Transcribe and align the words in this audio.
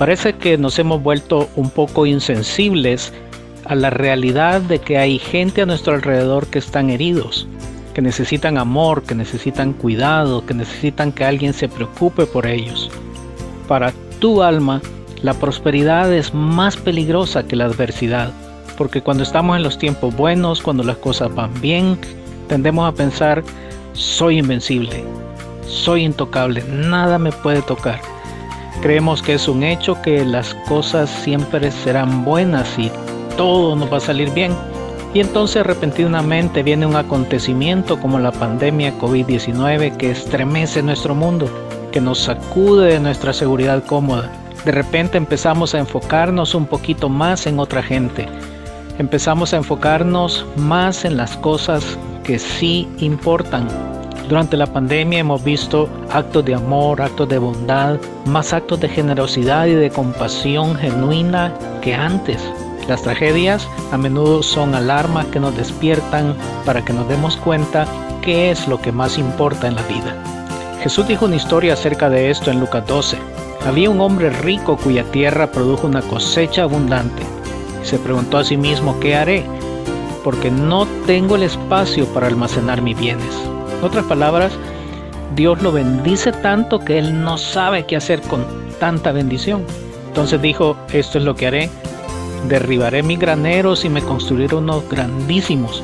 Parece 0.00 0.32
que 0.32 0.56
nos 0.56 0.78
hemos 0.78 1.02
vuelto 1.02 1.50
un 1.56 1.68
poco 1.68 2.06
insensibles 2.06 3.12
a 3.66 3.74
la 3.74 3.90
realidad 3.90 4.62
de 4.62 4.78
que 4.78 4.96
hay 4.96 5.18
gente 5.18 5.60
a 5.60 5.66
nuestro 5.66 5.92
alrededor 5.92 6.46
que 6.46 6.58
están 6.58 6.88
heridos, 6.88 7.46
que 7.92 8.00
necesitan 8.00 8.56
amor, 8.56 9.02
que 9.02 9.14
necesitan 9.14 9.74
cuidado, 9.74 10.46
que 10.46 10.54
necesitan 10.54 11.12
que 11.12 11.26
alguien 11.26 11.52
se 11.52 11.68
preocupe 11.68 12.24
por 12.24 12.46
ellos. 12.46 12.90
Para 13.68 13.92
tu 14.20 14.42
alma, 14.42 14.80
la 15.20 15.34
prosperidad 15.34 16.10
es 16.10 16.32
más 16.32 16.78
peligrosa 16.78 17.42
que 17.42 17.56
la 17.56 17.66
adversidad, 17.66 18.32
porque 18.78 19.02
cuando 19.02 19.22
estamos 19.22 19.58
en 19.58 19.64
los 19.64 19.76
tiempos 19.76 20.16
buenos, 20.16 20.62
cuando 20.62 20.82
las 20.82 20.96
cosas 20.96 21.34
van 21.34 21.52
bien, 21.60 21.98
tendemos 22.48 22.90
a 22.90 22.96
pensar, 22.96 23.44
soy 23.92 24.38
invencible, 24.38 25.04
soy 25.66 26.04
intocable, 26.04 26.64
nada 26.70 27.18
me 27.18 27.32
puede 27.32 27.60
tocar. 27.60 28.00
Creemos 28.82 29.22
que 29.22 29.34
es 29.34 29.46
un 29.48 29.62
hecho 29.62 30.00
que 30.00 30.24
las 30.24 30.54
cosas 30.66 31.10
siempre 31.10 31.70
serán 31.70 32.24
buenas 32.24 32.78
y 32.78 32.90
todo 33.36 33.76
nos 33.76 33.92
va 33.92 33.98
a 33.98 34.00
salir 34.00 34.30
bien. 34.30 34.52
Y 35.12 35.20
entonces 35.20 35.66
repentinamente 35.66 36.62
viene 36.62 36.86
un 36.86 36.96
acontecimiento 36.96 37.98
como 37.98 38.18
la 38.18 38.32
pandemia 38.32 38.96
COVID-19 38.98 39.96
que 39.96 40.12
estremece 40.12 40.82
nuestro 40.82 41.14
mundo, 41.14 41.50
que 41.90 42.00
nos 42.00 42.20
sacude 42.20 42.92
de 42.92 43.00
nuestra 43.00 43.32
seguridad 43.32 43.84
cómoda. 43.84 44.30
De 44.64 44.72
repente 44.72 45.18
empezamos 45.18 45.74
a 45.74 45.78
enfocarnos 45.78 46.54
un 46.54 46.66
poquito 46.66 47.08
más 47.08 47.46
en 47.46 47.58
otra 47.58 47.82
gente. 47.82 48.28
Empezamos 48.98 49.52
a 49.52 49.56
enfocarnos 49.56 50.46
más 50.56 51.04
en 51.04 51.16
las 51.16 51.36
cosas 51.38 51.98
que 52.22 52.38
sí 52.38 52.88
importan. 52.98 53.99
Durante 54.30 54.56
la 54.56 54.68
pandemia 54.68 55.18
hemos 55.18 55.42
visto 55.42 55.88
actos 56.08 56.44
de 56.44 56.54
amor, 56.54 57.02
actos 57.02 57.28
de 57.28 57.38
bondad, 57.38 57.96
más 58.26 58.52
actos 58.52 58.78
de 58.78 58.88
generosidad 58.88 59.66
y 59.66 59.74
de 59.74 59.90
compasión 59.90 60.76
genuina 60.76 61.52
que 61.82 61.96
antes. 61.96 62.40
Las 62.86 63.02
tragedias 63.02 63.68
a 63.90 63.98
menudo 63.98 64.44
son 64.44 64.76
alarmas 64.76 65.26
que 65.26 65.40
nos 65.40 65.56
despiertan 65.56 66.36
para 66.64 66.84
que 66.84 66.92
nos 66.92 67.08
demos 67.08 67.36
cuenta 67.38 67.88
qué 68.22 68.52
es 68.52 68.68
lo 68.68 68.80
que 68.80 68.92
más 68.92 69.18
importa 69.18 69.66
en 69.66 69.74
la 69.74 69.82
vida. 69.82 70.14
Jesús 70.80 71.08
dijo 71.08 71.24
una 71.24 71.34
historia 71.34 71.72
acerca 71.72 72.08
de 72.08 72.30
esto 72.30 72.52
en 72.52 72.60
Lucas 72.60 72.86
12. 72.86 73.18
Había 73.66 73.90
un 73.90 74.00
hombre 74.00 74.30
rico 74.30 74.76
cuya 74.76 75.02
tierra 75.10 75.50
produjo 75.50 75.88
una 75.88 76.02
cosecha 76.02 76.62
abundante. 76.62 77.24
Se 77.82 77.98
preguntó 77.98 78.38
a 78.38 78.44
sí 78.44 78.56
mismo, 78.56 79.00
¿qué 79.00 79.16
haré? 79.16 79.44
Porque 80.22 80.52
no 80.52 80.86
tengo 81.04 81.34
el 81.34 81.42
espacio 81.42 82.06
para 82.14 82.28
almacenar 82.28 82.80
mis 82.80 82.96
bienes. 82.96 83.50
En 83.80 83.86
otras 83.86 84.04
palabras, 84.04 84.52
Dios 85.34 85.62
lo 85.62 85.72
bendice 85.72 86.32
tanto 86.32 86.80
que 86.80 86.98
él 86.98 87.22
no 87.22 87.38
sabe 87.38 87.86
qué 87.86 87.96
hacer 87.96 88.20
con 88.20 88.44
tanta 88.78 89.10
bendición. 89.10 89.64
Entonces 90.08 90.42
dijo, 90.42 90.76
esto 90.92 91.16
es 91.16 91.24
lo 91.24 91.34
que 91.34 91.46
haré, 91.46 91.70
derribaré 92.46 93.02
mis 93.02 93.18
graneros 93.18 93.86
y 93.86 93.88
me 93.88 94.02
construiré 94.02 94.54
unos 94.54 94.86
grandísimos. 94.90 95.82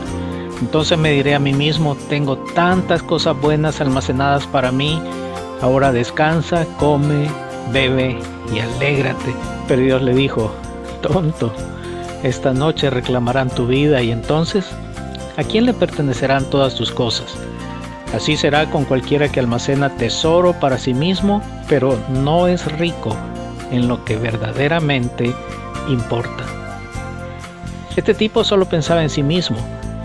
Entonces 0.61 0.98
me 0.98 1.11
diré 1.11 1.34
a 1.34 1.39
mí 1.39 1.55
mismo, 1.55 1.97
tengo 2.11 2.36
tantas 2.55 3.02
cosas 3.02 3.41
buenas 3.41 3.80
almacenadas 3.80 4.47
para 4.47 4.70
mí, 4.70 5.00
ahora 5.62 5.91
descansa, 5.91 6.67
come, 6.78 7.30
bebe 7.72 8.19
y 8.55 8.58
alégrate. 8.58 9.34
Pero 9.69 9.80
Dios 9.80 10.02
le 10.02 10.14
dijo, 10.14 10.52
tonto, 11.00 11.50
esta 12.22 12.52
noche 12.52 12.91
reclamarán 12.91 13.48
tu 13.48 13.67
vida 13.67 14.02
y 14.02 14.11
entonces, 14.11 14.67
¿a 15.39 15.42
quién 15.44 15.64
le 15.64 15.72
pertenecerán 15.72 16.44
todas 16.50 16.74
tus 16.74 16.91
cosas? 16.91 17.34
Así 18.15 18.37
será 18.37 18.71
con 18.71 18.85
cualquiera 18.85 19.29
que 19.29 19.41
almacena 19.41 19.91
tesoro 19.91 20.53
para 20.55 20.79
sí 20.79 20.95
mismo, 20.95 21.42
pero 21.69 21.98
no 22.08 22.47
es 22.47 22.70
rico 22.79 23.17
en 23.70 23.89
lo 23.89 24.05
que 24.05 24.17
verdaderamente 24.17 25.35
importa. 25.89 26.45
Este 27.97 28.14
tipo 28.14 28.45
solo 28.45 28.67
pensaba 28.67 29.03
en 29.03 29.11
sí 29.11 29.23
mismo. 29.23 29.57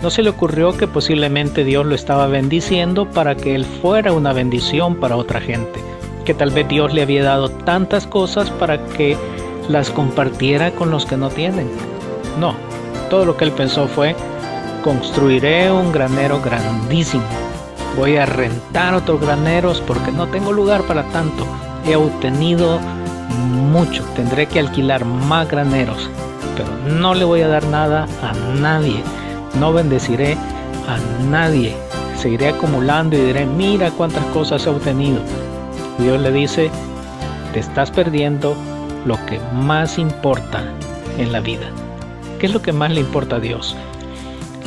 No 0.02 0.10
se 0.10 0.22
le 0.22 0.30
ocurrió 0.30 0.76
que 0.76 0.88
posiblemente 0.88 1.62
Dios 1.62 1.86
lo 1.86 1.94
estaba 1.94 2.26
bendiciendo 2.26 3.08
para 3.08 3.36
que 3.36 3.54
él 3.54 3.64
fuera 3.64 4.12
una 4.12 4.32
bendición 4.32 4.96
para 4.96 5.16
otra 5.16 5.40
gente, 5.40 5.78
que 6.24 6.34
tal 6.34 6.50
vez 6.50 6.66
Dios 6.66 6.92
le 6.92 7.02
había 7.02 7.22
dado 7.22 7.50
tantas 7.50 8.06
cosas 8.08 8.50
para 8.50 8.84
que 8.84 9.16
las 9.68 9.90
compartiera 9.90 10.72
con 10.72 10.90
los 10.90 11.06
que 11.06 11.16
no 11.16 11.30
tienen. 11.30 11.70
No, 12.40 12.56
todo 13.10 13.24
lo 13.24 13.36
que 13.36 13.44
él 13.44 13.52
pensó 13.52 13.86
fue, 13.86 14.16
construiré 14.82 15.70
un 15.70 15.92
granero 15.92 16.40
grandísimo 16.40 17.22
Voy 17.96 18.16
a 18.16 18.26
rentar 18.26 18.94
otros 18.94 19.20
graneros 19.20 19.80
porque 19.80 20.12
no 20.12 20.26
tengo 20.28 20.52
lugar 20.52 20.82
para 20.82 21.04
tanto. 21.04 21.46
He 21.86 21.96
obtenido 21.96 22.78
mucho. 23.70 24.02
Tendré 24.16 24.46
que 24.46 24.60
alquilar 24.60 25.04
más 25.04 25.48
graneros. 25.48 26.08
Pero 26.56 26.68
no 26.98 27.14
le 27.14 27.24
voy 27.24 27.42
a 27.42 27.48
dar 27.48 27.64
nada 27.64 28.06
a 28.22 28.32
nadie. 28.58 29.02
No 29.58 29.72
bendeciré 29.72 30.36
a 30.88 31.24
nadie. 31.24 31.76
Seguiré 32.16 32.48
acumulando 32.48 33.16
y 33.16 33.20
diré, 33.20 33.46
mira 33.46 33.90
cuántas 33.90 34.24
cosas 34.26 34.64
he 34.66 34.70
obtenido. 34.70 35.20
Dios 35.98 36.20
le 36.20 36.32
dice, 36.32 36.70
te 37.52 37.60
estás 37.60 37.90
perdiendo 37.90 38.56
lo 39.04 39.16
que 39.26 39.40
más 39.52 39.98
importa 39.98 40.62
en 41.18 41.32
la 41.32 41.40
vida. 41.40 41.66
¿Qué 42.38 42.46
es 42.46 42.52
lo 42.52 42.62
que 42.62 42.72
más 42.72 42.90
le 42.92 43.00
importa 43.00 43.36
a 43.36 43.40
Dios? 43.40 43.76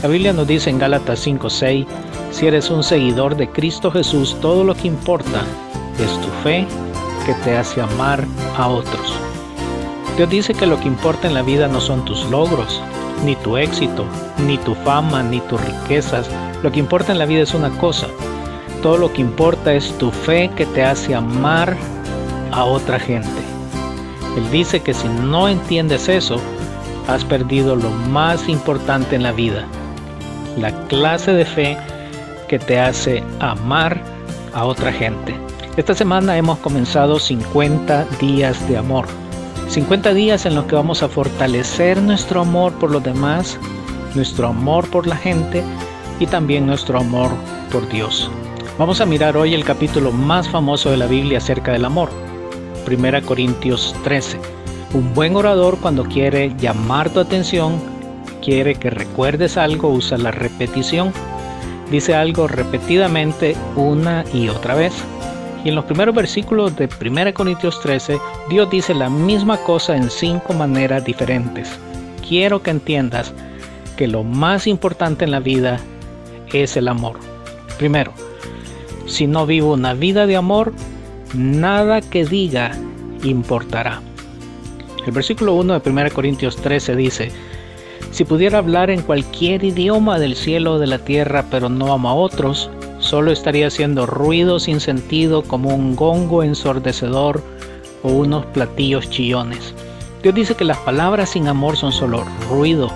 La 0.02 0.10
Biblia 0.10 0.34
nos 0.34 0.48
dice 0.48 0.70
en 0.70 0.80
Gálatas 0.80 1.26
5:6, 1.26 1.88
si 2.36 2.48
eres 2.48 2.70
un 2.70 2.84
seguidor 2.84 3.38
de 3.38 3.50
Cristo 3.50 3.90
Jesús, 3.90 4.36
todo 4.42 4.66
lo 4.66 4.76
que 4.76 4.90
importa 4.90 5.46
es 5.98 6.12
tu 6.20 6.28
fe 6.44 6.68
que 7.26 7.34
te 7.46 7.56
hace 7.56 7.80
amar 7.80 8.26
a 8.58 8.68
otros. 8.68 9.14
Dios 10.18 10.30
dice 10.30 10.54
que 10.54 10.66
lo 10.66 10.78
que 10.78 10.90
importa 10.90 11.30
en 11.30 11.34
la 11.34 11.44
vida 11.44 11.70
no 11.70 11.80
son 11.80 12.04
tus 12.04 12.26
logros, 12.26 12.82
ni 13.24 13.38
tu 13.38 13.56
éxito, 13.56 14.04
ni 14.46 14.58
tu 14.58 14.76
fama, 14.76 15.24
ni 15.24 15.40
tus 15.40 15.62
riquezas. 15.62 16.30
Lo 16.62 16.74
que 16.74 16.80
importa 16.80 17.14
en 17.14 17.20
la 17.20 17.26
vida 17.26 17.42
es 17.42 17.54
una 17.54 17.70
cosa. 17.78 18.08
Todo 18.82 18.98
lo 18.98 19.14
que 19.14 19.22
importa 19.22 19.74
es 19.74 19.98
tu 19.98 20.12
fe 20.12 20.52
que 20.58 20.66
te 20.66 20.84
hace 20.84 21.16
amar 21.16 21.78
a 22.52 22.66
otra 22.66 23.00
gente. 23.00 23.30
Él 24.36 24.52
dice 24.52 24.82
que 24.82 24.94
si 24.94 25.08
no 25.08 25.48
entiendes 25.48 26.10
eso, 26.10 26.42
has 27.08 27.24
perdido 27.24 27.78
lo 27.78 27.92
más 27.92 28.50
importante 28.50 29.16
en 29.16 29.24
la 29.24 29.32
vida, 29.32 29.66
la 30.58 30.74
clase 30.88 31.32
de 31.32 31.46
fe 31.46 31.78
que 32.56 32.66
te 32.66 32.80
hace 32.80 33.22
amar 33.42 34.02
a 34.54 34.64
otra 34.64 34.90
gente. 34.94 35.36
Esta 35.76 35.94
semana 35.94 36.38
hemos 36.38 36.58
comenzado 36.60 37.20
50 37.20 38.06
días 38.22 38.66
de 38.70 38.78
amor. 38.78 39.08
50 39.68 40.14
días 40.14 40.46
en 40.46 40.56
los 40.56 40.64
que 40.64 40.76
vamos 40.76 41.04
a 41.04 41.10
fortalecer 41.10 42.02
nuestro 42.02 42.40
amor 42.40 42.72
por 42.76 42.92
los 42.92 43.04
demás, 43.04 43.60
nuestro 44.14 44.48
amor 44.48 44.90
por 44.90 45.06
la 45.06 45.18
gente 45.18 45.64
y 46.18 46.28
también 46.28 46.66
nuestro 46.66 46.98
amor 46.98 47.30
por 47.74 47.90
Dios. 47.90 48.32
Vamos 48.80 49.02
a 49.02 49.06
mirar 49.06 49.36
hoy 49.36 49.54
el 49.54 49.66
capítulo 49.66 50.14
más 50.14 50.48
famoso 50.48 50.92
de 50.92 50.96
la 50.96 51.08
Biblia 51.08 51.40
acerca 51.40 51.74
del 51.74 51.84
amor, 51.84 52.10
1 52.88 53.26
Corintios 53.26 53.94
13. 54.06 54.40
Un 54.94 55.14
buen 55.14 55.36
orador 55.36 55.78
cuando 55.82 56.06
quiere 56.06 56.56
llamar 56.58 57.10
tu 57.10 57.20
atención, 57.20 57.82
quiere 58.42 58.76
que 58.76 58.92
recuerdes 58.92 59.58
algo, 59.58 59.90
usa 59.90 60.18
la 60.18 60.32
repetición. 60.32 61.12
Dice 61.90 62.16
algo 62.16 62.48
repetidamente 62.48 63.56
una 63.76 64.24
y 64.34 64.50
otra 64.50 64.76
vez. 64.76 64.94
Y 65.64 65.70
en 65.70 65.76
los 65.76 65.86
primeros 65.86 66.14
versículos 66.14 66.76
de 66.76 66.88
1 67.02 67.34
Corintios 67.34 67.82
13, 67.82 68.20
Dios 68.50 68.70
dice 68.70 68.94
la 68.94 69.10
misma 69.10 69.58
cosa 69.58 69.96
en 69.96 70.10
cinco 70.10 70.54
maneras 70.54 71.04
diferentes. 71.06 71.70
Quiero 72.28 72.62
que 72.62 72.72
entiendas 72.72 73.34
que 73.98 74.08
lo 74.08 74.24
más 74.24 74.68
importante 74.68 75.26
en 75.26 75.32
la 75.32 75.40
vida 75.40 75.80
es 76.54 76.78
el 76.78 76.88
amor. 76.88 77.20
Primero, 77.78 78.14
si 79.06 79.28
no 79.28 79.46
vivo 79.46 79.74
una 79.74 79.94
vida 79.94 80.28
de 80.28 80.36
amor, 80.36 80.74
nada 81.34 82.02
que 82.02 82.26
diga 82.26 82.72
importará. 83.24 84.02
El 85.06 85.12
versículo 85.12 85.54
1 85.54 85.80
de 85.80 85.90
1 85.90 86.10
Corintios 86.14 86.56
13 86.58 86.96
dice, 86.96 87.32
si 88.12 88.24
pudiera 88.24 88.60
hablar 88.60 88.90
en 88.90 89.02
cualquier 89.02 89.64
idioma 89.64 90.20
del 90.20 90.36
cielo 90.36 90.74
o 90.74 90.80
de 90.80 90.88
la 90.88 91.00
tierra, 91.00 91.46
pero 91.52 91.70
no 91.70 91.94
amo 91.94 92.10
a 92.10 92.14
otros, 92.16 92.70
solo 93.00 93.32
estaría 93.32 93.68
haciendo 93.68 94.06
ruido 94.06 94.60
sin 94.60 94.80
sentido 94.80 95.44
como 95.44 95.76
un 95.76 95.96
gongo 95.96 96.44
ensordecedor 96.44 97.44
o 98.04 98.10
unos 98.10 98.46
platillos 98.48 99.10
chillones. 99.10 99.74
Dios 100.24 100.34
dice 100.34 100.56
que 100.56 100.66
las 100.66 100.78
palabras 100.80 101.30
sin 101.30 101.48
amor 101.48 101.78
son 101.78 101.92
solo 101.92 102.26
ruido. 102.50 102.90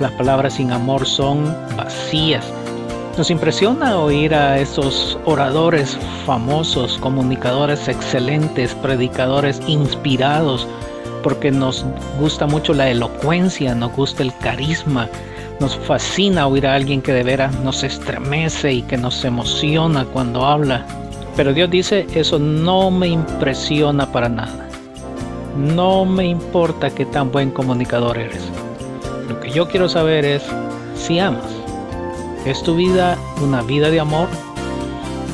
Las 0.00 0.12
palabras 0.12 0.54
sin 0.54 0.72
amor 0.72 1.06
son 1.06 1.54
vacías. 1.76 2.44
Nos 3.16 3.30
impresiona 3.30 3.98
oír 3.98 4.34
a 4.34 4.58
esos 4.58 5.18
oradores 5.24 5.96
famosos, 6.26 6.98
comunicadores 6.98 7.88
excelentes, 7.88 8.74
predicadores 8.74 9.62
inspirados, 9.66 10.66
porque 11.26 11.50
nos 11.50 11.84
gusta 12.20 12.46
mucho 12.46 12.72
la 12.72 12.88
elocuencia, 12.88 13.74
nos 13.74 13.90
gusta 13.96 14.22
el 14.22 14.32
carisma, 14.38 15.08
nos 15.58 15.76
fascina 15.76 16.46
oír 16.46 16.68
a 16.68 16.76
alguien 16.76 17.02
que 17.02 17.12
de 17.12 17.24
veras 17.24 17.52
nos 17.64 17.82
estremece 17.82 18.72
y 18.72 18.82
que 18.82 18.96
nos 18.96 19.24
emociona 19.24 20.04
cuando 20.04 20.46
habla. 20.46 20.86
Pero 21.34 21.52
Dios 21.52 21.68
dice, 21.68 22.06
eso 22.14 22.38
no 22.38 22.92
me 22.92 23.08
impresiona 23.08 24.12
para 24.12 24.28
nada. 24.28 24.68
No 25.58 26.04
me 26.04 26.26
importa 26.26 26.90
qué 26.90 27.04
tan 27.04 27.32
buen 27.32 27.50
comunicador 27.50 28.18
eres. 28.18 28.44
Lo 29.28 29.40
que 29.40 29.50
yo 29.50 29.66
quiero 29.66 29.88
saber 29.88 30.24
es 30.24 30.44
si 30.94 31.18
amas. 31.18 31.42
¿Es 32.44 32.62
tu 32.62 32.76
vida 32.76 33.18
una 33.42 33.62
vida 33.62 33.90
de 33.90 33.98
amor? 33.98 34.28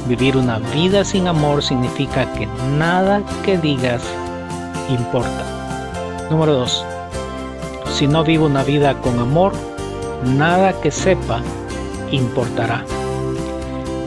Vivir 0.08 0.38
una 0.38 0.58
vida 0.74 1.04
sin 1.04 1.28
amor 1.28 1.62
significa 1.62 2.32
que 2.32 2.48
nada 2.78 3.20
que 3.44 3.58
digas 3.58 4.02
importa. 4.88 5.61
Número 6.32 6.54
2. 6.54 6.84
Si 7.92 8.06
no 8.06 8.24
vivo 8.24 8.46
una 8.46 8.64
vida 8.64 8.98
con 9.02 9.18
amor, 9.18 9.52
nada 10.24 10.72
que 10.80 10.90
sepa 10.90 11.42
importará. 12.10 12.86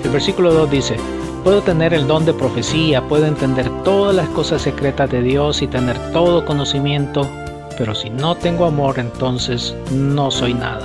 El 0.03 0.09
versículo 0.09 0.51
2 0.51 0.71
dice, 0.71 0.95
puedo 1.43 1.61
tener 1.61 1.93
el 1.93 2.07
don 2.07 2.25
de 2.25 2.33
profecía, 2.33 3.07
puedo 3.07 3.27
entender 3.27 3.69
todas 3.83 4.15
las 4.15 4.27
cosas 4.29 4.63
secretas 4.63 5.11
de 5.11 5.21
Dios 5.21 5.61
y 5.61 5.67
tener 5.67 5.99
todo 6.13 6.45
conocimiento, 6.45 7.29
pero 7.77 7.93
si 7.93 8.09
no 8.09 8.33
tengo 8.33 8.65
amor, 8.65 8.97
entonces 8.97 9.75
no 9.91 10.31
soy 10.31 10.55
nada. 10.55 10.81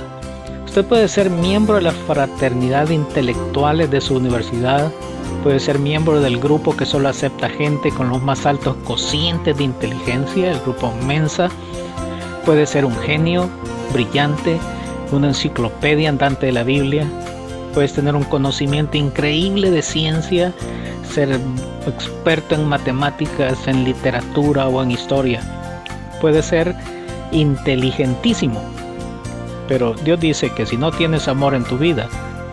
Usted 0.65 0.85
puede 0.85 1.07
ser 1.07 1.31
miembro 1.31 1.77
de 1.77 1.81
la 1.81 1.91
fraternidad 1.91 2.89
de 2.89 2.93
intelectuales 2.93 3.89
de 3.89 3.99
su 3.99 4.15
universidad, 4.15 4.91
puede 5.43 5.59
ser 5.59 5.79
miembro 5.79 6.21
del 6.21 6.39
grupo 6.39 6.75
que 6.75 6.85
solo 6.85 7.09
acepta 7.09 7.49
gente 7.49 7.91
con 7.91 8.09
los 8.09 8.21
más 8.21 8.45
altos 8.45 8.75
cocientes 8.83 9.57
de 9.57 9.63
inteligencia, 9.63 10.51
el 10.51 10.59
grupo 10.59 10.93
Mensa, 11.05 11.49
puede 12.45 12.65
ser 12.65 12.85
un 12.85 12.95
genio 12.97 13.49
brillante, 13.91 14.59
una 15.11 15.29
enciclopedia 15.29 16.09
andante 16.09 16.47
de 16.47 16.51
la 16.51 16.63
Biblia, 16.63 17.07
puedes 17.73 17.93
tener 17.93 18.15
un 18.15 18.23
conocimiento 18.23 18.97
increíble 18.97 19.71
de 19.71 19.81
ciencia, 19.81 20.53
ser 21.03 21.39
experto 21.87 22.55
en 22.55 22.65
matemáticas, 22.65 23.67
en 23.67 23.83
literatura 23.83 24.67
o 24.67 24.81
en 24.83 24.91
historia. 24.91 25.41
Puedes 26.21 26.45
ser 26.45 26.75
inteligentísimo. 27.31 28.61
Pero 29.67 29.93
Dios 29.93 30.19
dice 30.19 30.51
que 30.51 30.65
si 30.65 30.77
no 30.77 30.91
tienes 30.91 31.27
amor 31.27 31.55
en 31.55 31.63
tu 31.63 31.77
vida, 31.77 32.07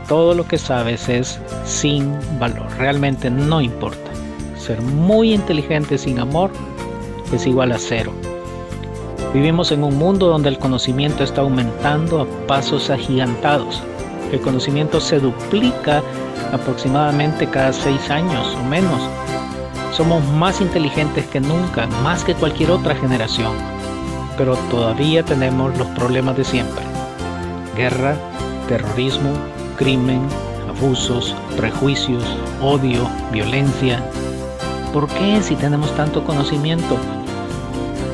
todo 0.09 0.35
lo 0.35 0.49
que 0.49 0.59
sabes 0.59 1.09
es 1.09 1.39
sin 1.65 2.13
valor. 2.41 2.67
Realmente 2.79 3.31
no 3.31 3.61
importa. 3.61 4.11
Ser 4.59 4.81
muy 4.81 5.35
inteligente 5.35 5.99
sin 5.99 6.19
amor 6.19 6.51
es 7.33 7.47
igual 7.47 7.73
a 7.73 7.79
cero. 7.79 8.13
Vivimos 9.33 9.71
en 9.71 9.85
un 9.85 9.97
mundo 9.97 10.29
donde 10.29 10.49
el 10.49 10.59
conocimiento 10.59 11.23
está 11.23 11.43
aumentando 11.43 12.23
a 12.23 12.47
pasos 12.47 12.89
agigantados. 12.89 13.83
El 14.33 14.41
conocimiento 14.41 15.01
se 15.01 15.21
duplica 15.21 16.03
aproximadamente 16.53 17.47
cada 17.47 17.73
seis 17.73 18.11
años 18.11 18.57
o 18.59 18.65
menos. 18.65 19.01
Somos 19.93 20.25
más 20.25 20.61
inteligentes 20.61 21.27
que 21.27 21.41
nunca, 21.41 21.87
más 22.03 22.25
que 22.25 22.35
cualquier 22.35 22.71
otra 22.71 22.95
generación. 22.95 23.53
Pero 24.39 24.57
todavía 24.71 25.23
tenemos 25.23 25.77
los 25.77 25.89
problemas 25.89 26.37
de 26.37 26.45
siempre. 26.45 26.85
Guerra, 27.77 28.17
terrorismo, 28.69 29.33
crimen, 29.79 30.21
abusos, 30.69 31.35
prejuicios, 31.57 32.25
odio, 32.61 33.09
violencia. 33.33 34.05
¿Por 34.93 35.09
qué 35.09 35.41
si 35.43 35.55
tenemos 35.57 35.95
tanto 35.97 36.25
conocimiento? 36.25 36.99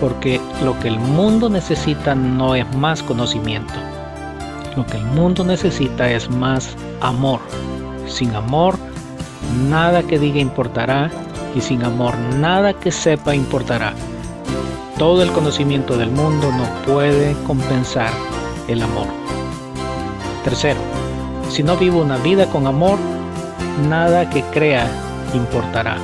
porque 0.04 0.38
lo 0.62 0.78
que 0.80 0.88
el 0.88 0.98
mundo 0.98 1.48
necesita 1.48 2.14
no 2.14 2.54
es 2.54 2.70
más 2.76 3.02
conocimiento. 3.02 3.72
Lo 4.76 4.84
que 4.84 4.98
el 4.98 5.04
mundo 5.04 5.44
necesita 5.44 6.10
es 6.10 6.28
más 6.28 6.76
amor. 7.00 7.40
Sin 8.06 8.34
amor, 8.34 8.76
nada 9.68 10.02
que 10.02 10.18
diga 10.18 10.40
importará 10.40 11.10
y 11.54 11.62
sin 11.62 11.82
amor, 11.84 12.14
nada 12.36 12.74
que 12.74 12.90
sepa 12.90 13.34
importará. 13.34 13.94
Todo 14.98 15.22
el 15.22 15.30
conocimiento 15.32 15.96
del 15.96 16.10
mundo 16.10 16.52
no 16.52 16.64
puede 16.84 17.34
compensar 17.46 18.10
el 18.68 18.82
amor. 18.82 19.06
Tercero, 20.44 20.80
si 21.54 21.62
no 21.62 21.76
vivo 21.76 22.02
una 22.02 22.16
vida 22.16 22.46
con 22.46 22.66
amor, 22.66 22.98
nada 23.88 24.28
que 24.28 24.42
crea 24.42 24.88
importará. 25.34 25.96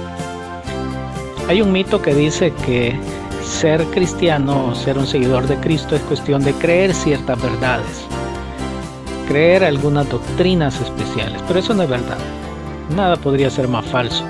Hay 1.49 1.61
un 1.61 1.73
mito 1.73 2.00
que 2.00 2.14
dice 2.14 2.52
que 2.64 2.97
ser 3.43 3.85
cristiano 3.87 4.67
o 4.67 4.75
ser 4.76 4.97
un 4.97 5.08
seguidor 5.08 5.49
de 5.49 5.56
Cristo 5.56 5.97
es 5.97 6.02
cuestión 6.02 6.44
de 6.44 6.52
creer 6.52 6.94
ciertas 6.94 7.43
verdades, 7.43 8.06
creer 9.26 9.64
algunas 9.64 10.08
doctrinas 10.08 10.81
especiales, 10.81 11.43
pero 11.49 11.58
eso 11.58 11.75
no 11.75 11.82
es 11.82 11.91
verdad. 11.91 12.19
Nada 12.94 13.17
podría 13.17 13.50
ser 13.50 13.67
más 13.67 13.85
falso. 13.87 14.25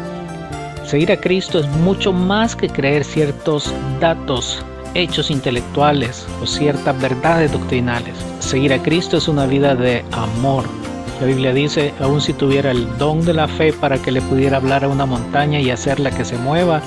Seguir 0.87 1.13
a 1.13 1.21
Cristo 1.21 1.59
es 1.59 1.69
mucho 1.69 2.15
más 2.15 2.57
que 2.57 2.71
creer 2.71 3.05
ciertos 3.05 3.75
datos, 4.01 4.65
hechos 4.95 5.31
intelectuales 5.31 6.27
o 6.43 6.47
ciertas 6.47 6.99
verdades 6.99 7.53
doctrinales. 7.53 8.15
Seguir 8.39 8.73
a 8.73 8.83
Cristo 8.83 9.19
es 9.19 9.29
una 9.29 9.45
vida 9.45 9.75
de 9.75 10.03
amor. 10.13 10.80
La 11.21 11.27
Biblia 11.27 11.53
dice, 11.53 11.93
aun 12.01 12.23
si 12.23 12.33
tuviera 12.33 12.71
el 12.71 12.97
don 12.97 13.23
de 13.27 13.35
la 13.35 13.47
fe 13.47 13.75
para 13.75 13.99
que 13.99 14.11
le 14.11 14.23
pudiera 14.23 14.57
hablar 14.57 14.85
a 14.85 14.89
una 14.89 15.05
montaña 15.05 15.61
y 15.61 15.71
hacerla 15.71 16.11
que 16.11 16.25
se 16.25 16.39
mueva, 16.39 16.81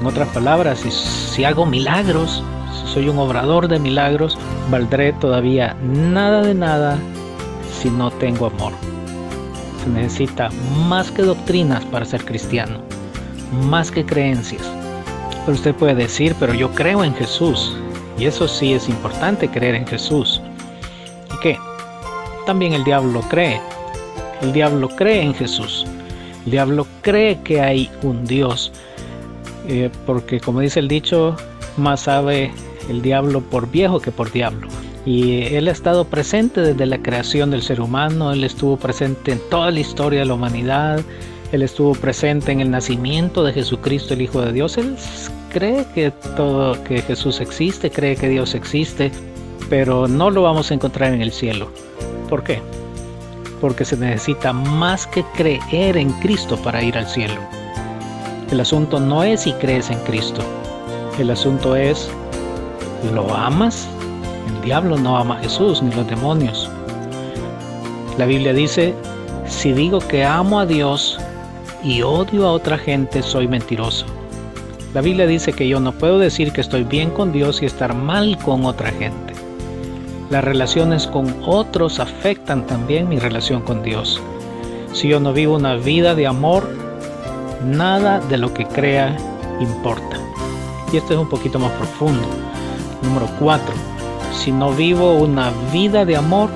en 0.00 0.06
otras 0.06 0.28
palabras, 0.28 0.78
si, 0.78 1.44
hago 1.44 1.66
milagros, 1.66 2.44
si 2.72 2.94
soy 2.94 3.08
un 3.08 3.18
obrador 3.18 3.66
de 3.66 3.80
milagros, 3.80 4.38
valdré 4.70 5.12
todavía 5.14 5.76
nada 5.82 6.42
de 6.42 6.54
nada 6.54 6.96
si 7.82 7.90
no 7.90 8.12
tengo 8.12 8.46
amor. 8.46 8.72
Se 9.82 9.90
necesita 9.90 10.50
más 10.86 11.10
que 11.10 11.22
doctrinas 11.22 11.84
para 11.86 12.04
ser 12.04 12.24
cristiano, 12.24 12.78
más 13.68 13.90
que 13.90 14.06
creencias. 14.06 14.62
Pero 15.44 15.56
usted 15.56 15.74
puede 15.74 15.96
decir, 15.96 16.36
pero 16.38 16.54
yo 16.54 16.70
creo 16.70 17.02
en 17.02 17.14
Jesús. 17.16 17.76
Y 18.16 18.26
eso 18.26 18.46
sí 18.46 18.74
es 18.74 18.88
importante 18.88 19.48
creer 19.48 19.74
en 19.74 19.86
Jesús. 19.88 20.40
También 22.50 22.72
el 22.72 22.82
diablo 22.82 23.20
cree. 23.28 23.60
El 24.42 24.52
diablo 24.52 24.88
cree 24.88 25.22
en 25.22 25.34
Jesús. 25.34 25.86
El 26.44 26.50
diablo 26.50 26.84
cree 27.00 27.38
que 27.44 27.60
hay 27.60 27.88
un 28.02 28.24
Dios 28.24 28.72
eh, 29.68 29.88
porque 30.04 30.40
como 30.40 30.58
dice 30.58 30.80
el 30.80 30.88
dicho, 30.88 31.36
más 31.76 32.00
sabe 32.00 32.50
el 32.88 33.02
diablo 33.02 33.40
por 33.40 33.70
viejo 33.70 34.00
que 34.00 34.10
por 34.10 34.32
diablo. 34.32 34.66
Y 35.06 35.42
él 35.54 35.68
ha 35.68 35.70
estado 35.70 36.06
presente 36.06 36.60
desde 36.60 36.86
la 36.86 36.98
creación 36.98 37.52
del 37.52 37.62
ser 37.62 37.80
humano, 37.80 38.32
él 38.32 38.42
estuvo 38.42 38.76
presente 38.76 39.30
en 39.30 39.40
toda 39.48 39.70
la 39.70 39.78
historia 39.78 40.18
de 40.18 40.26
la 40.26 40.34
humanidad, 40.34 41.02
él 41.52 41.62
estuvo 41.62 41.92
presente 41.92 42.50
en 42.50 42.60
el 42.60 42.72
nacimiento 42.72 43.44
de 43.44 43.52
Jesucristo, 43.52 44.14
el 44.14 44.22
Hijo 44.22 44.40
de 44.40 44.52
Dios. 44.52 44.76
Él 44.76 44.96
cree 45.52 45.86
que 45.94 46.10
todo, 46.36 46.82
que 46.82 47.00
Jesús 47.00 47.40
existe, 47.40 47.92
cree 47.92 48.16
que 48.16 48.28
Dios 48.28 48.56
existe, 48.56 49.12
pero 49.70 50.08
no 50.08 50.30
lo 50.30 50.42
vamos 50.42 50.70
a 50.70 50.74
encontrar 50.74 51.14
en 51.14 51.22
el 51.22 51.32
cielo. 51.32 51.68
¿Por 52.28 52.42
qué? 52.42 52.60
Porque 53.60 53.84
se 53.84 53.96
necesita 53.96 54.52
más 54.52 55.06
que 55.06 55.24
creer 55.36 55.96
en 55.96 56.10
Cristo 56.14 56.58
para 56.58 56.82
ir 56.82 56.98
al 56.98 57.06
cielo. 57.06 57.40
El 58.50 58.60
asunto 58.60 58.98
no 58.98 59.22
es 59.22 59.42
si 59.42 59.52
crees 59.54 59.88
en 59.90 59.98
Cristo. 60.00 60.42
El 61.18 61.30
asunto 61.30 61.76
es, 61.76 62.10
¿lo 63.14 63.32
amas? 63.32 63.88
El 64.48 64.60
diablo 64.62 64.98
no 64.98 65.16
ama 65.16 65.38
a 65.38 65.42
Jesús 65.42 65.82
ni 65.82 65.94
los 65.94 66.06
demonios. 66.08 66.68
La 68.18 68.26
Biblia 68.26 68.52
dice, 68.52 68.92
si 69.46 69.72
digo 69.72 70.00
que 70.00 70.24
amo 70.24 70.58
a 70.58 70.66
Dios 70.66 71.18
y 71.84 72.02
odio 72.02 72.46
a 72.46 72.52
otra 72.52 72.76
gente, 72.76 73.22
soy 73.22 73.46
mentiroso. 73.46 74.04
La 74.94 75.00
Biblia 75.00 75.28
dice 75.28 75.52
que 75.52 75.68
yo 75.68 75.78
no 75.78 75.92
puedo 75.92 76.18
decir 76.18 76.52
que 76.52 76.60
estoy 76.60 76.82
bien 76.82 77.10
con 77.10 77.30
Dios 77.30 77.62
y 77.62 77.66
estar 77.66 77.94
mal 77.94 78.36
con 78.38 78.64
otra 78.64 78.90
gente. 78.90 79.29
Las 80.30 80.44
relaciones 80.44 81.08
con 81.08 81.42
otros 81.44 81.98
afectan 81.98 82.64
también 82.64 83.08
mi 83.08 83.18
relación 83.18 83.62
con 83.62 83.82
Dios. 83.82 84.20
Si 84.92 85.08
yo 85.08 85.18
no 85.18 85.32
vivo 85.32 85.56
una 85.56 85.74
vida 85.74 86.14
de 86.14 86.28
amor, 86.28 86.70
nada 87.64 88.20
de 88.20 88.36
lo 88.38 88.54
que 88.54 88.64
crea 88.64 89.16
importa. 89.58 90.18
Y 90.92 90.98
esto 90.98 91.14
es 91.14 91.18
un 91.18 91.28
poquito 91.28 91.58
más 91.58 91.72
profundo. 91.72 92.28
Número 93.02 93.26
4. 93.40 93.74
Si 94.32 94.52
no 94.52 94.70
vivo 94.70 95.14
una 95.14 95.50
vida 95.72 96.04
de 96.04 96.14
amor, 96.14 96.48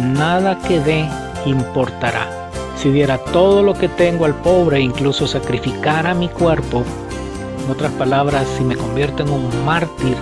nada 0.00 0.56
que 0.60 0.78
dé 0.78 1.08
importará. 1.44 2.50
Si 2.76 2.90
diera 2.90 3.18
todo 3.18 3.64
lo 3.64 3.74
que 3.74 3.88
tengo 3.88 4.26
al 4.26 4.34
pobre, 4.36 4.80
incluso 4.80 5.26
sacrificara 5.26 6.14
mi 6.14 6.28
cuerpo, 6.28 6.84
en 7.64 7.68
otras 7.68 7.90
palabras, 7.94 8.46
si 8.56 8.62
me 8.62 8.76
convierto 8.76 9.24
en 9.24 9.30
un 9.30 9.64
mártir, 9.64 10.16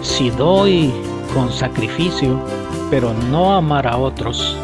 si 0.00 0.30
doy 0.30 0.90
con 1.34 1.52
sacrificio, 1.52 2.38
pero 2.90 3.12
no 3.30 3.52
amar 3.54 3.86
a 3.86 3.96
otros, 3.96 4.56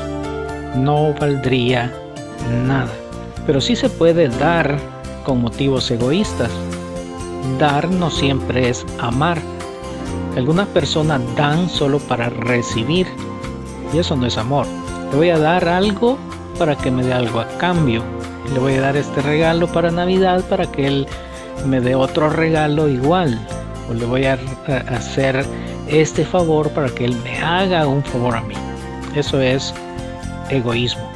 no 0.76 1.14
valdría 1.14 1.92
nada. 2.66 2.92
Pero 3.46 3.61
sí 3.61 3.76
se 3.76 3.88
puede 3.88 4.28
dar 4.28 4.76
con 5.25 5.40
motivos 5.40 5.90
egoístas. 5.90 6.50
Dar 7.58 7.88
no 7.88 8.11
siempre 8.11 8.68
es 8.68 8.85
amar. 8.99 9.38
Algunas 10.37 10.66
personas 10.68 11.20
dan 11.37 11.68
solo 11.68 11.99
para 11.99 12.28
recibir 12.28 13.06
y 13.92 13.99
eso 13.99 14.16
no 14.16 14.26
es 14.26 14.37
amor. 14.37 14.66
Le 15.11 15.16
voy 15.16 15.30
a 15.30 15.38
dar 15.38 15.68
algo 15.68 16.18
para 16.58 16.76
que 16.76 16.90
me 16.90 17.04
dé 17.04 17.12
algo 17.12 17.40
a 17.40 17.49
cambio. 17.58 18.02
Le 18.52 18.58
voy 18.58 18.75
a 18.75 18.80
dar 18.80 18.96
este 18.96 19.23
regalo 19.23 19.66
para 19.68 19.90
Navidad 19.90 20.44
para 20.49 20.70
que 20.70 20.87
él 20.87 21.06
me 21.66 21.80
dé 21.80 21.94
otro 21.94 22.28
regalo 22.28 22.88
igual. 22.88 23.38
o 23.88 23.94
le 23.94 24.04
voy 24.04 24.25
a 24.26 24.37
hacer 24.88 25.44
este 25.88 26.25
favor 26.25 26.71
para 26.71 26.88
que 26.88 27.05
él 27.05 27.16
me 27.23 27.38
haga 27.38 27.87
un 27.87 28.02
favor 28.05 28.37
a 28.37 28.40
mí. 28.43 28.55
Eso 29.14 29.40
es 29.40 29.75
egoísmo. 30.50 31.09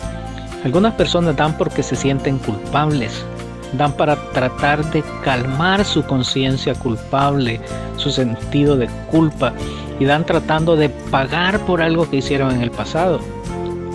Algunas 0.64 0.94
personas 0.94 1.36
dan 1.36 1.56
porque 1.56 1.82
se 1.82 1.96
sienten 1.96 2.38
culpables, 2.38 3.24
dan 3.72 3.92
para 3.92 4.16
tratar 4.32 4.84
de 4.90 5.02
calmar 5.24 5.84
su 5.84 6.02
conciencia 6.02 6.74
culpable, 6.74 7.60
su 7.96 8.10
sentido 8.10 8.76
de 8.76 8.88
culpa, 9.10 9.52
y 9.98 10.04
dan 10.04 10.24
tratando 10.24 10.76
de 10.76 10.88
pagar 10.88 11.58
por 11.60 11.82
algo 11.82 12.08
que 12.08 12.16
hicieron 12.16 12.52
en 12.52 12.62
el 12.62 12.70
pasado. 12.70 13.20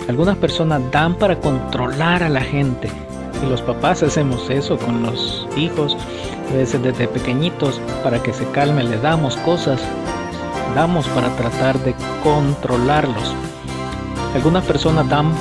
Algunas 0.08 0.36
personas 0.36 0.82
dan 0.92 1.14
para 1.14 1.38
controlar 1.40 2.22
a 2.22 2.28
la 2.28 2.40
gente, 2.40 2.88
y 3.44 3.48
los 3.48 3.60
papás 3.62 4.02
hacemos 4.02 4.48
eso 4.50 4.76
con 4.78 5.02
los 5.02 5.46
hijos, 5.56 5.96
a 6.52 6.56
veces 6.56 6.82
desde 6.82 7.08
pequeñitos, 7.08 7.80
para 8.02 8.22
que 8.22 8.32
se 8.32 8.44
calme, 8.50 8.84
le 8.84 8.98
damos 8.98 9.36
cosas, 9.38 9.80
para 10.76 11.34
tratar 11.36 11.78
de 11.84 11.94
controlarlos. 12.22 13.34
Algunas 14.34 14.62
personas 14.64 15.08
dan 15.08 15.32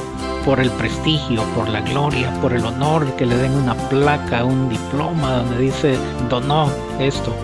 por 0.45 0.61
el 0.61 0.69
prestigio, 0.71 1.43
por 1.53 1.67
la 1.67 1.81
gloria, 1.81 2.31
por 2.39 2.53
el 2.53 2.63
honor, 2.63 3.05
que 3.17 3.25
le 3.25 3.35
den 3.35 3.51
una 3.51 3.73
placa, 3.73 4.45
un 4.45 4.69
diploma 4.69 5.39
donde 5.39 5.57
dice 5.57 5.97
donó 6.29 6.69
esto. 6.99 7.35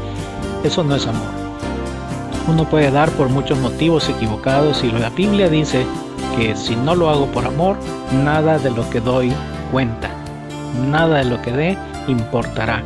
Eso 0.64 0.86
no 0.86 0.96
es 0.96 1.06
amor. 1.06 1.28
Uno 2.48 2.64
puede 2.64 2.92
dar 2.92 3.10
por 3.12 3.28
muchos 3.28 3.60
motivos 3.60 4.08
equivocados 4.08 4.86
y 4.86 4.92
la 4.92 5.10
Biblia 5.10 5.50
dice 5.50 5.86
que 6.38 6.56
si 6.56 6.78
no 6.78 6.96
lo 6.96 7.10
hago 7.10 7.26
por 7.26 7.46
amor, 7.46 7.76
nada 8.24 8.58
de 8.58 8.72
lo 8.72 8.90
que 8.90 9.02
doy 9.02 9.34
cuenta. 9.70 10.10
Nada 10.90 11.18
de 11.18 11.26
lo 11.26 11.42
que 11.42 11.52
dé 11.52 11.78
importará. 12.08 12.84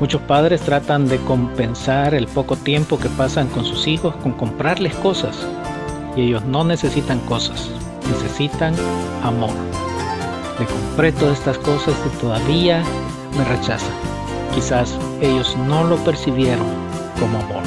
Muchos 0.00 0.20
padres 0.22 0.60
tratan 0.60 1.08
de 1.08 1.18
compensar 1.18 2.14
el 2.14 2.26
poco 2.26 2.56
tiempo 2.56 2.98
que 2.98 3.08
pasan 3.10 3.48
con 3.48 3.64
sus 3.64 3.86
hijos 3.86 4.14
con 4.16 4.32
comprarles 4.32 4.94
cosas. 4.96 5.46
Y 6.16 6.22
ellos 6.22 6.44
no 6.44 6.64
necesitan 6.64 7.20
cosas, 7.20 7.70
necesitan 8.10 8.74
amor. 9.22 9.50
Le 10.58 10.66
compré 10.66 11.12
todas 11.12 11.38
estas 11.38 11.58
cosas 11.58 11.94
y 12.06 12.20
todavía 12.20 12.82
me 13.36 13.44
rechazan. 13.44 13.94
Quizás 14.54 14.98
ellos 15.20 15.56
no 15.66 15.84
lo 15.84 15.96
percibieron 15.98 16.66
como 17.18 17.38
amor. 17.38 17.62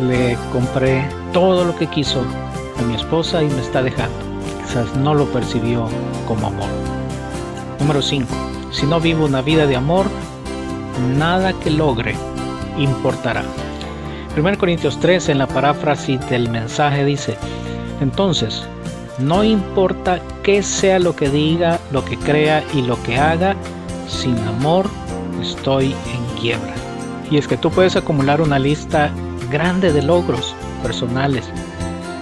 Le 0.00 0.36
compré 0.52 1.08
todo 1.32 1.64
lo 1.64 1.76
que 1.76 1.86
quiso 1.86 2.22
a 2.78 2.82
mi 2.82 2.94
esposa 2.94 3.42
y 3.42 3.46
me 3.46 3.60
está 3.60 3.82
dejando. 3.82 4.16
Quizás 4.62 4.94
no 4.96 5.14
lo 5.14 5.24
percibió 5.26 5.88
como 6.26 6.48
amor. 6.48 6.68
Número 7.80 8.00
5. 8.00 8.26
Si 8.70 8.86
no 8.86 9.00
vivo 9.00 9.26
una 9.26 9.42
vida 9.42 9.66
de 9.66 9.76
amor, 9.76 10.06
nada 11.16 11.52
que 11.52 11.70
logre 11.70 12.14
importará. 12.78 13.42
1 14.36 14.58
Corintios 14.58 14.98
3 15.00 15.28
en 15.30 15.38
la 15.38 15.46
paráfrasis 15.46 16.18
del 16.30 16.48
mensaje 16.48 17.04
dice, 17.04 17.36
entonces, 18.00 18.66
no 19.18 19.44
importa 19.44 20.20
qué 20.42 20.62
sea 20.62 20.98
lo 20.98 21.14
que 21.14 21.28
diga, 21.28 21.78
lo 21.92 22.04
que 22.04 22.16
crea 22.16 22.64
y 22.74 22.82
lo 22.82 23.00
que 23.02 23.18
haga, 23.18 23.54
sin 24.08 24.38
amor 24.38 24.88
estoy 25.40 25.86
en 25.92 26.40
quiebra. 26.40 26.74
Y 27.30 27.36
es 27.36 27.46
que 27.46 27.56
tú 27.56 27.70
puedes 27.70 27.96
acumular 27.96 28.40
una 28.40 28.58
lista 28.58 29.10
grande 29.50 29.92
de 29.92 30.02
logros 30.02 30.54
personales. 30.82 31.48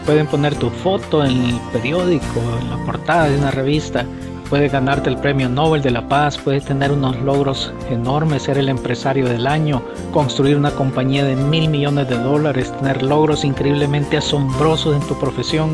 Pueden 0.05 0.27
poner 0.27 0.55
tu 0.57 0.71
foto 0.71 1.25
en 1.25 1.45
el 1.45 1.61
periódico, 1.73 2.41
en 2.61 2.71
la 2.71 2.85
portada 2.85 3.29
de 3.29 3.39
una 3.39 3.51
revista. 3.51 4.05
Puedes 4.51 4.73
ganarte 4.73 5.09
el 5.09 5.17
premio 5.17 5.49
Nobel 5.49 5.81
de 5.81 5.93
la 5.93 6.09
Paz, 6.09 6.37
puedes 6.37 6.65
tener 6.65 6.93
unos 6.93 7.17
logros 7.21 7.73
enormes, 7.89 8.43
ser 8.43 8.59
el 8.59 8.69
empresario 8.69 9.27
del 9.27 9.47
año, 9.47 9.81
construir 10.13 10.57
una 10.57 10.73
compañía 10.73 11.25
de 11.25 11.37
mil 11.37 11.71
millones 11.71 12.09
de 12.09 12.19
dólares, 12.19 12.73
tener 12.79 13.03
logros 13.03 13.45
increíblemente 13.45 14.17
asombrosos 14.17 15.01
en 15.01 15.09
tu 15.09 15.19
profesión 15.19 15.71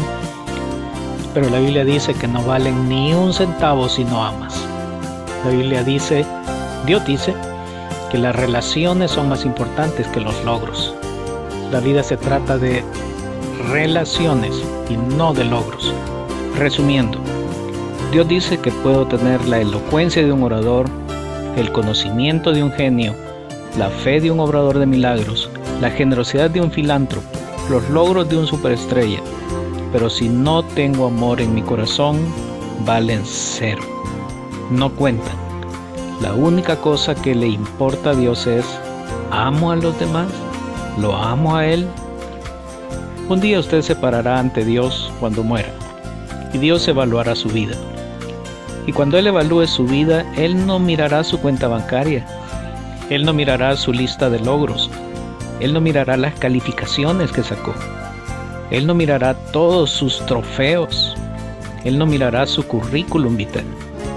pero 1.36 1.50
la 1.50 1.58
Biblia 1.58 1.84
dice 1.84 2.14
que 2.14 2.26
no 2.26 2.42
valen 2.42 2.88
ni 2.88 3.12
un 3.12 3.34
centavo 3.34 3.90
si 3.90 4.04
no 4.04 4.24
amas. 4.24 4.58
La 5.44 5.50
Biblia 5.50 5.84
dice, 5.84 6.24
Dios 6.86 7.04
dice, 7.04 7.34
que 8.10 8.16
las 8.16 8.34
relaciones 8.34 9.10
son 9.10 9.28
más 9.28 9.44
importantes 9.44 10.06
que 10.06 10.20
los 10.20 10.42
logros. 10.46 10.94
La 11.70 11.80
vida 11.80 12.02
se 12.02 12.16
trata 12.16 12.56
de 12.56 12.82
relaciones 13.70 14.62
y 14.88 14.96
no 14.96 15.34
de 15.34 15.44
logros. 15.44 15.92
Resumiendo, 16.56 17.18
Dios 18.16 18.28
dice 18.28 18.56
que 18.56 18.72
puedo 18.72 19.06
tener 19.06 19.46
la 19.46 19.60
elocuencia 19.60 20.24
de 20.24 20.32
un 20.32 20.42
orador, 20.42 20.86
el 21.54 21.70
conocimiento 21.70 22.50
de 22.50 22.62
un 22.62 22.72
genio, 22.72 23.14
la 23.76 23.90
fe 23.90 24.22
de 24.22 24.30
un 24.30 24.40
obrador 24.40 24.78
de 24.78 24.86
milagros, 24.86 25.50
la 25.82 25.90
generosidad 25.90 26.48
de 26.48 26.62
un 26.62 26.70
filántropo, 26.70 27.28
los 27.68 27.86
logros 27.90 28.26
de 28.30 28.38
un 28.38 28.46
superestrella, 28.46 29.20
pero 29.92 30.08
si 30.08 30.30
no 30.30 30.62
tengo 30.62 31.08
amor 31.08 31.42
en 31.42 31.54
mi 31.54 31.60
corazón, 31.60 32.16
valen 32.86 33.20
cero. 33.22 33.82
No 34.70 34.88
cuentan. 34.94 35.36
La 36.22 36.32
única 36.32 36.76
cosa 36.76 37.14
que 37.14 37.34
le 37.34 37.48
importa 37.48 38.12
a 38.12 38.14
Dios 38.14 38.46
es, 38.46 38.64
¿amo 39.30 39.72
a 39.72 39.76
los 39.76 40.00
demás? 40.00 40.28
¿Lo 40.98 41.14
amo 41.14 41.54
a 41.54 41.66
Él? 41.66 41.86
Un 43.28 43.42
día 43.42 43.60
usted 43.60 43.82
se 43.82 43.94
parará 43.94 44.38
ante 44.38 44.64
Dios 44.64 45.12
cuando 45.20 45.42
muera 45.42 45.68
y 46.54 46.56
Dios 46.56 46.88
evaluará 46.88 47.34
su 47.34 47.50
vida. 47.50 47.76
Y 48.86 48.92
cuando 48.92 49.18
Él 49.18 49.26
evalúe 49.26 49.66
su 49.66 49.84
vida, 49.84 50.24
Él 50.36 50.66
no 50.66 50.78
mirará 50.78 51.24
su 51.24 51.40
cuenta 51.40 51.68
bancaria, 51.68 52.26
Él 53.10 53.24
no 53.24 53.32
mirará 53.32 53.76
su 53.76 53.92
lista 53.92 54.30
de 54.30 54.38
logros, 54.40 54.90
Él 55.60 55.72
no 55.72 55.80
mirará 55.80 56.16
las 56.16 56.34
calificaciones 56.34 57.32
que 57.32 57.42
sacó. 57.42 57.74
Él 58.70 58.86
no 58.86 58.94
mirará 58.94 59.34
todos 59.52 59.90
sus 59.90 60.24
trofeos. 60.26 61.14
Él 61.84 61.98
no 61.98 62.06
mirará 62.06 62.46
su 62.46 62.66
currículum 62.66 63.36
vital. 63.36 63.64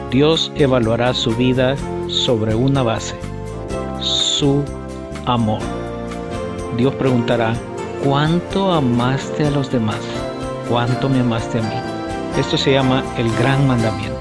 Dios 0.10 0.52
evaluará 0.56 1.14
su 1.14 1.36
vida 1.36 1.76
sobre 2.08 2.56
una 2.56 2.82
base, 2.82 3.16
su 4.02 4.64
amor. 5.26 5.62
Dios 6.78 6.96
preguntará, 6.96 7.54
¿cuánto 8.04 8.72
amaste 8.72 9.46
a 9.46 9.52
los 9.52 9.72
demás? 9.72 10.00
¿Cuánto 10.68 11.10
me 11.10 11.20
amaste 11.20 11.60
a 11.60 11.62
mí? 11.62 12.40
Esto 12.40 12.58
se 12.58 12.72
llama 12.72 13.04
el 13.18 13.32
gran 13.38 13.68
mandamiento. 13.68 14.19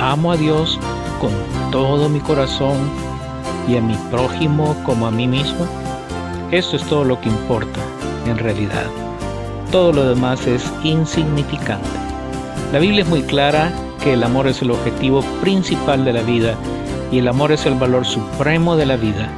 Amo 0.00 0.32
a 0.32 0.36
Dios 0.36 0.78
con 1.20 1.30
todo 1.72 2.08
mi 2.08 2.20
corazón 2.20 2.76
y 3.68 3.76
a 3.76 3.80
mi 3.80 3.94
prójimo 4.10 4.76
como 4.84 5.06
a 5.06 5.10
mí 5.10 5.26
mismo. 5.26 5.66
Esto 6.52 6.76
es 6.76 6.84
todo 6.84 7.04
lo 7.04 7.20
que 7.20 7.28
importa 7.28 7.80
en 8.26 8.38
realidad. 8.38 8.86
Todo 9.72 9.92
lo 9.92 10.08
demás 10.08 10.46
es 10.46 10.64
insignificante. 10.84 11.88
La 12.72 12.78
Biblia 12.78 13.02
es 13.02 13.08
muy 13.08 13.22
clara 13.22 13.72
que 14.02 14.12
el 14.12 14.22
amor 14.22 14.46
es 14.46 14.62
el 14.62 14.70
objetivo 14.70 15.22
principal 15.40 16.04
de 16.04 16.12
la 16.12 16.22
vida 16.22 16.54
y 17.10 17.18
el 17.18 17.28
amor 17.28 17.52
es 17.52 17.66
el 17.66 17.74
valor 17.74 18.06
supremo 18.06 18.76
de 18.76 18.86
la 18.86 18.96
vida 18.96 19.28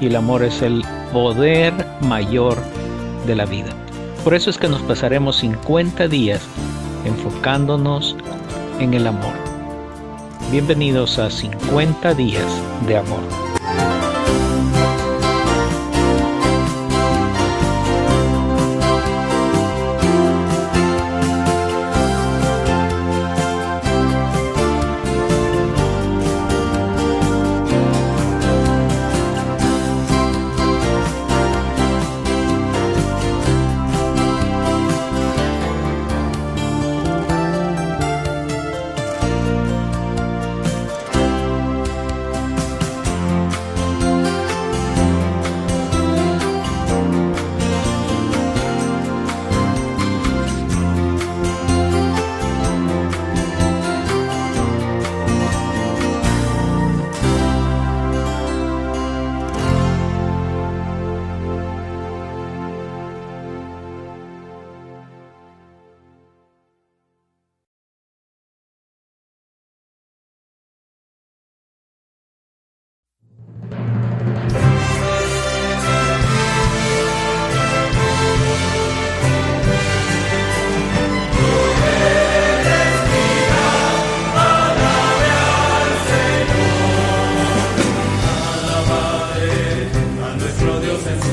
y 0.00 0.06
el 0.06 0.16
amor 0.16 0.42
es 0.42 0.62
el 0.62 0.84
poder 1.12 1.72
mayor 2.00 2.56
de 3.26 3.34
la 3.34 3.44
vida. 3.44 3.70
Por 4.24 4.34
eso 4.34 4.50
es 4.50 4.58
que 4.58 4.68
nos 4.68 4.82
pasaremos 4.82 5.36
50 5.36 6.08
días 6.08 6.40
enfocándonos 7.04 8.16
en 8.78 8.94
el 8.94 9.06
amor. 9.06 9.37
Bienvenidos 10.50 11.18
a 11.18 11.28
50 11.28 12.14
días 12.14 12.62
de 12.86 12.96
amor. 12.96 13.47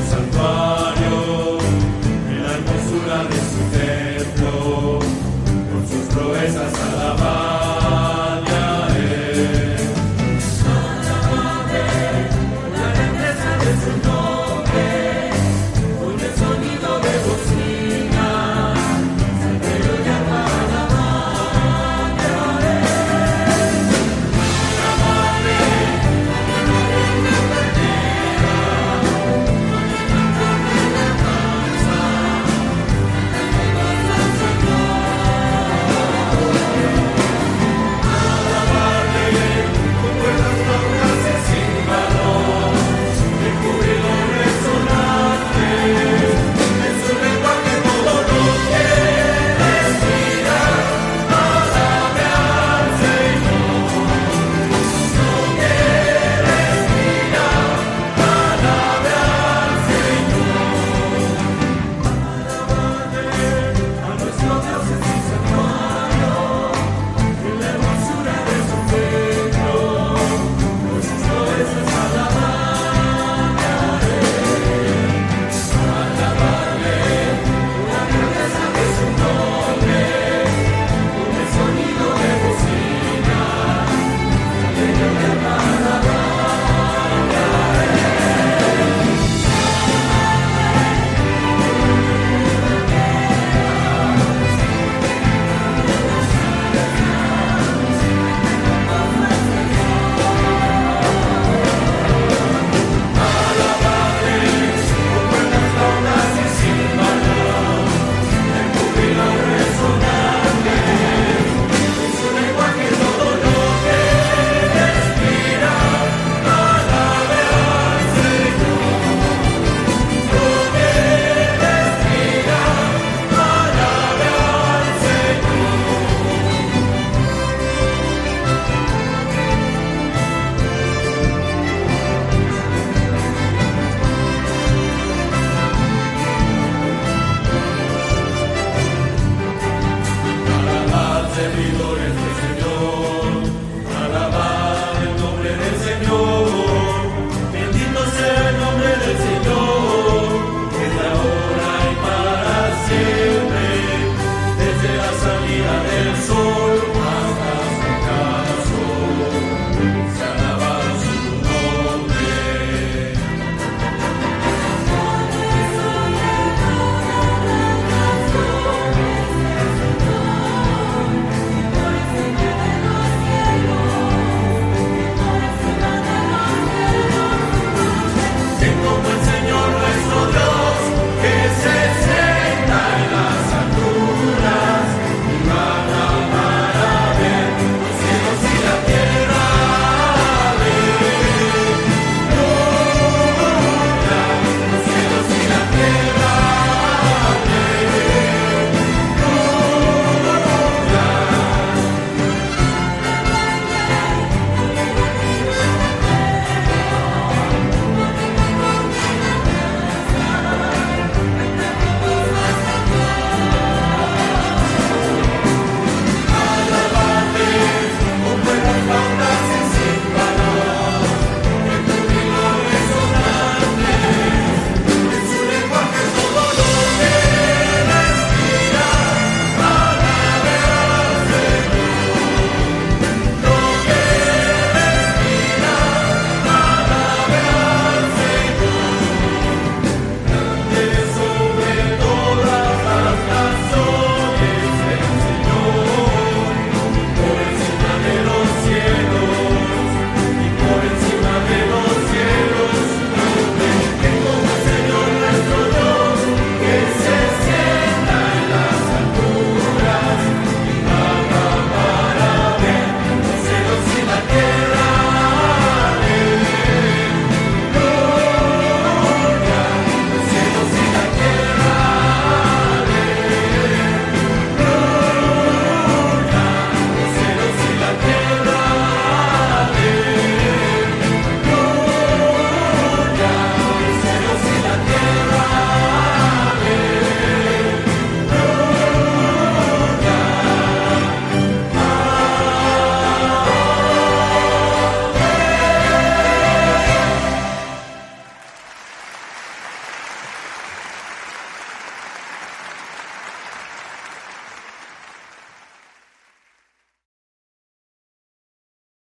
Some 0.06 0.30